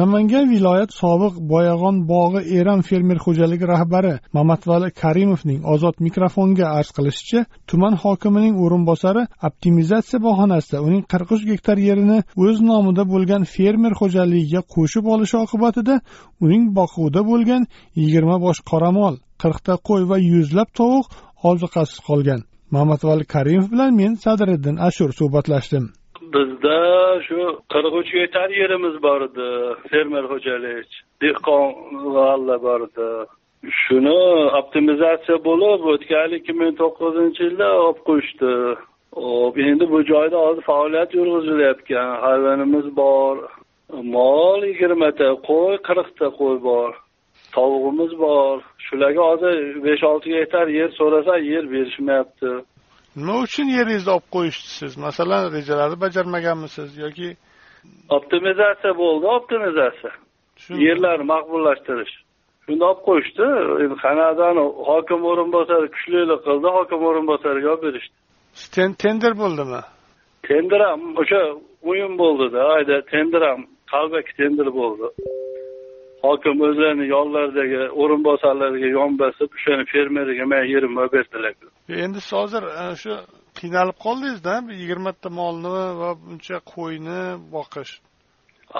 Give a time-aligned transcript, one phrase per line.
[0.00, 7.40] Namangan viloyat sobiq boyag'on bog'i eram fermer xo'jaligi rahbari mamatvali karimovning ozod mikrofonga arz qilishicha
[7.70, 14.62] tuman hokimining o'rinbosari optimizatsiya bahonasida uning qirq uch gektar yerini o'z nomida bo'lgan fermer xo'jaligiga
[14.74, 15.94] qo'shib olishi oqibatida
[16.44, 17.62] uning boquvida bo'lgan
[18.00, 21.06] yigirma bosh qoramol qirqta qo'y va yuzlab tovuq
[21.50, 22.40] oziqasiz qolgan.
[22.76, 25.84] Mamatvali karimov bilan men sadiriddin ashur suhbatlashdim.
[26.34, 26.78] Bizda
[27.26, 27.38] shu
[27.72, 29.48] qirq uch gektar yerimiz bor edi
[29.90, 30.88] fermer xo'jalik
[31.22, 31.66] dehqon
[32.16, 33.08] g'alla bor edi
[33.70, 34.20] shuni
[34.60, 38.52] optimizatsiya bo'lib o'tgan yil ikki ming to'qqizinchi yilda olib qo'yishdi.
[39.26, 43.36] Hop endi bu joyda hozir faoliyat yurg'izilayotgan hayvonimiz bor.
[44.16, 46.92] Mol yigirmata qo'y qirqta qo'y bor.
[47.54, 48.56] Tovug'imiz bor.
[48.86, 49.54] Shularga hozir
[49.86, 52.52] besh olti gektar yer so'rasa yer berishmayapti.
[53.16, 57.28] Nima uchun yeringizni olib qo'yishdi siz masalan rejalarni bajarmaganmisiz yoki
[58.16, 60.12] optimizatsiya bo'ldi optimizatsiya.
[60.86, 62.14] Yerlarni maqbullashtirish.
[62.64, 63.46] Shunda olib qo'yishdi
[63.82, 64.56] endi qanaqadan
[64.88, 68.16] hokim o'rinbosari kuchlilik qildi hokim o'rinbosariga olib berishdi.
[69.04, 69.80] Tender bo'ldimi?
[70.48, 71.42] Tender ham o'sha
[71.90, 73.60] o'yin bo'ldida ayda tender ham
[73.92, 75.06] qalbaki tender bo'ldi
[76.26, 81.52] hokim o'zlarini yonlaridagi o'rinbosarlariga yon bosib o'shani fermeriga man yerimni olib berdilar
[82.04, 82.62] endi siz hozir
[83.02, 83.12] shu
[83.60, 87.20] qiynalib qoldingizda yigirmata molni va buncha qo'yni
[87.56, 87.92] boqish.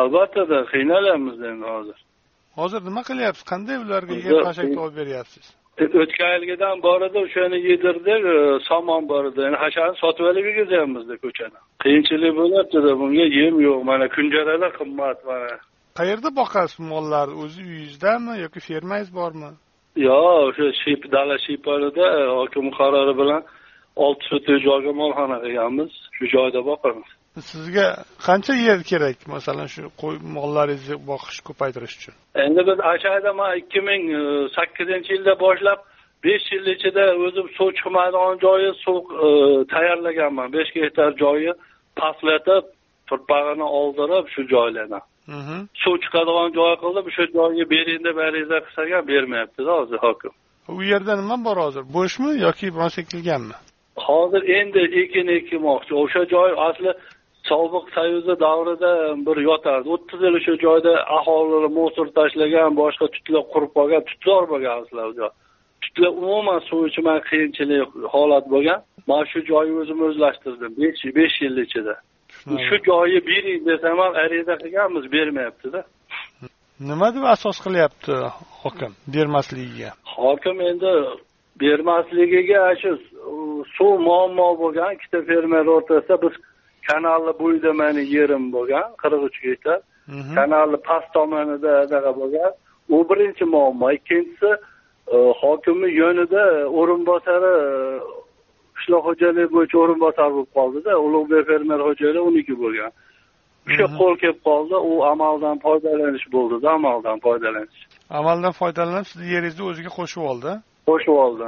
[0.00, 1.98] Albattada qiynalyapmiz endi hozir.
[2.60, 3.44] Hozir nima qilyapsiz?
[3.52, 5.46] Qanday ularga yer xashakni olib beryapsiz?
[6.02, 8.22] O'tgan yilgidan bor edi o'shani yedirdik
[8.68, 11.58] somon bor edi endi hashani sotib olib yegazyapmizda ko'chani.
[11.84, 13.80] Qiyinchilik bo'lyaptida bunga yem yo'q.
[13.90, 15.50] Mana kunjaralar qimmat mana
[15.98, 19.50] qayerda boqasiz mollarni o'zi uyingizdami yoki fermangiz bormi?
[20.08, 22.06] Yo'q o'sha ship dala shiyponida
[22.38, 23.42] hokim qarori bilan
[24.04, 27.08] olti sotix joyga molxona qilganmiz shu joyda boqamiz
[27.40, 27.86] sizga
[28.26, 32.14] qancha yer kerak masalan shu qo'y mollaringizni boqish ko'paytirish uchun?
[32.44, 34.04] Endi biz ashada man ikki ming
[34.56, 35.80] sakkizinchi yilda boshlab
[36.24, 39.00] besh yil ichida o'zim suv chiqmaydigan joyi suv
[39.74, 40.48] tayyorlaganman.
[40.56, 41.52] Besh gektar joyi
[42.00, 42.64] pastlatib
[43.10, 45.04] turpag'ini oldirib shu joylardan
[45.82, 50.32] suv chiqadigan joy qildim o'sha joyga bering deb ariza qilsak ham bermayaptida hozir hokim.
[50.68, 51.82] U yerda nima bor hozir?
[51.96, 53.56] Bo'shmi yoki bironsa ekilganmi
[53.96, 55.92] hozir endi ekin ekmoqchi.
[56.02, 56.92] O'sha joy asli
[57.50, 58.90] sobiq soyuzi davrida
[59.26, 59.88] bir yotardi.
[59.94, 65.12] O'ttiz yil o'sha joyda aholi musor tashlagan boshqa tutlar qurib qolgan tutlar bo'lgan asli u
[65.20, 65.32] joy.
[65.84, 68.80] Tutlar umuman suv ichmay qiyinchilik holat bo'lgan.
[69.10, 71.94] Man shu joyni o'zim o'zlashtirdim besh besh yil ichida
[72.66, 75.80] shu joyni bering desam ham ariza qilganmiz bermayaptida
[76.80, 78.14] nima deb asos qilyapti
[78.62, 79.90] hokim bermasligiga?
[80.16, 80.92] Hokim endi
[81.60, 82.90] bermasligiga shu
[83.76, 86.34] suv muammo bo'lgan ikkita fermer o'rtasida biz
[86.88, 89.78] kanalni bo'yida mani yerim bo'lgan qirq uch gektar
[90.36, 92.52] kanalni past tomonida anaqa bo'lgan.
[92.94, 93.86] U birinchi muammo.
[93.98, 94.50] Ikkinchisi
[95.42, 96.42] hokimni yonida
[96.78, 97.54] o'rinbosari
[98.86, 102.92] qishloq xo'jaligi bo'yicha o'rinbosar bo'lib qoldida ulug'bek fermer xo'jaligi uniki bo'lgan.
[103.68, 107.80] O'sha qo'l kelib qoldi u amaldan foydalanish bo'ldida amaldan foydalanish.
[108.20, 110.50] Amaldan foydalanib sizni yeringizni o'ziga qo'shib oldi.
[110.88, 111.44] Qo'shib oldi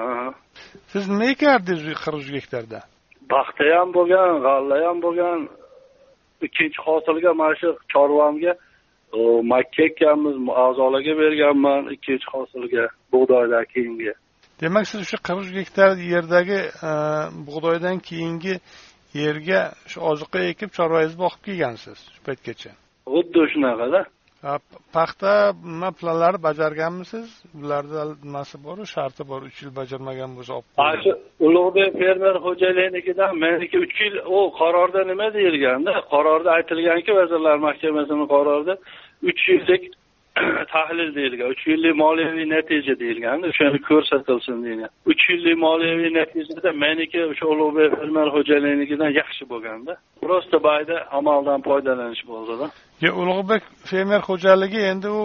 [0.93, 2.81] siz nima ekardingiz qirq uch gektarda
[3.33, 5.41] paxta ham bo'lgan g'alla ham bo'lgan.
[6.47, 8.53] Ikkinchi hosilga mana shu chorvamga
[9.53, 14.13] makka ekkanmiz a'zolarga berganman ikkinchi hosilga bug'doydan keyingi
[14.63, 16.61] demak siz o'sha qirq gektar yerdagi
[17.49, 18.55] bug'doydan keyingi
[19.23, 19.61] yerga
[19.91, 22.73] shu oziqa ekib chorvangizni boqib kelgansiz shu paytgacha?
[23.15, 24.01] Xuddi shunaqada
[24.97, 27.27] paxta nima planlarni bajarganmisiz?
[27.61, 28.83] Bularda nimasi boru?
[28.95, 31.13] Sharti bor uch yil bajarmagan bo'lsa olib shu
[31.47, 38.75] ulug'bek fermer xo'jaliginikidan meniki uch yil u qarorda nima deyilganda qarorda aytilganki vazirlar mahkamasini qarorida
[39.31, 39.83] uch yillik
[40.75, 47.21] tahlil deyilgan uch yillik moliyaviy natija deyilganda o'shani ko'rsatilsin deyilgan uch yillik moliyaviy natijada meniki
[47.31, 49.93] o'sha ulug'bek fermer xo'jaliginikidan yaxshi bo'lganda
[50.23, 52.67] просто bayda amaldan foydalanish bo'ldida
[53.05, 55.23] yo ulug'bek fermer xo'jaligi endi u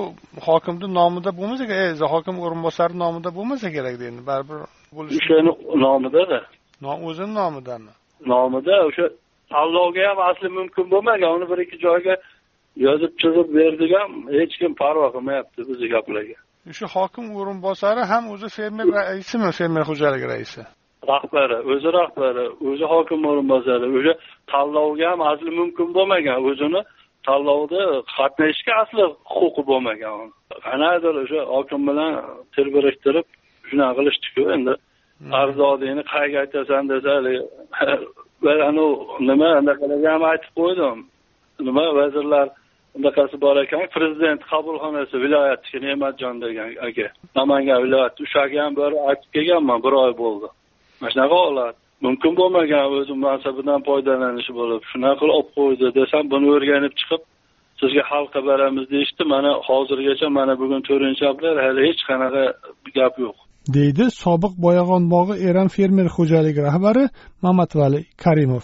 [0.47, 4.59] hokimni nomida bo'lmasa kerak hokim o'rinbosari nomida bo'lmasa kerak endi baribir
[4.99, 5.51] o'shani
[5.85, 6.39] nomidada
[7.07, 7.91] o'zini nomidami?
[8.25, 9.05] Nomida o'sha
[9.49, 12.15] tanlovga ham asli mumkin bo'lmagan uni bir ikki joyga
[12.75, 16.37] yozib chizib berdik ham hech kim parvo qilmayapti bizni gaplarga
[16.69, 20.61] o'sha hokim o'rinbosari ham o'zi fermer raisimi fermer xo'jaligi raisi?
[21.13, 24.13] Rahbari o'zi rahbari o'zi hokim o'rinbosari o'sha
[24.51, 26.81] tanlovga ham asli mumkin bo'lmagan o'zini
[27.27, 27.81] tanlovda
[28.17, 29.03] qatnashishga asli
[29.35, 30.17] huquqi bo'lmagan
[30.67, 32.11] qanaqadir o'sha hokim bilan
[32.55, 33.27] til biriktirib
[33.67, 34.73] shunaqa qilishdiku endi
[35.33, 37.13] qarzdodingni qayerga aytasan desa
[39.29, 40.97] nima anaqalarga ham aytib qo'ydim.
[41.67, 42.47] Nima vazirlar
[42.95, 43.83] bunaqasi bor ekan.
[43.95, 47.07] Prezident qabulxonasi viloyatniki ne'matjon degan aka.
[47.39, 50.47] Namangan viloyati o'shaga ham bir aytib kelganman bir oy bo'ldi.
[50.99, 51.75] Mana shunaqa holat
[52.05, 57.21] mumkin bo'lmagan o'zi mansabidan foydalanishi bo'lib shunaqa qilib olib qo'ydi desam buni o'rganib chiqib
[57.81, 59.23] sizga xalqqa beramiz deyishdi.
[59.33, 62.43] Mana hozirgacha mana bugun to'rtinchi aprel hali hech qanaqa
[62.97, 63.37] gap yo'q.
[63.77, 67.03] Deydi sobiq boyag'on bog'i eram fermer xo'jaligi rahbari
[67.45, 68.63] mamatvali karimov.